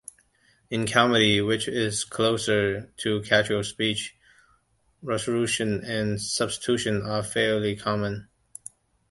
[0.71, 4.17] In comedy, which is closer to casual speech,
[5.03, 8.27] resolution and substitution are fairly common.